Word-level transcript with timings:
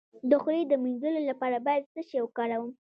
د 0.29 0.31
خولې 0.41 0.63
د 0.67 0.73
مینځلو 0.83 1.21
لپاره 1.29 1.57
باید 1.67 1.89
څه 1.93 2.01
شی 2.07 2.17
وکاروم؟ 2.21 2.71